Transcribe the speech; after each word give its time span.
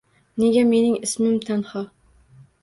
Nega 0.43 0.63
mening 0.69 0.95
ismim 1.09 1.37
tanho 1.51 1.85